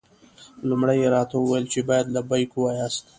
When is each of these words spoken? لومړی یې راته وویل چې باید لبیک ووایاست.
لومړی 0.69 0.97
یې 1.01 1.07
راته 1.15 1.35
وویل 1.37 1.65
چې 1.73 1.79
باید 1.89 2.11
لبیک 2.15 2.49
ووایاست. 2.53 3.05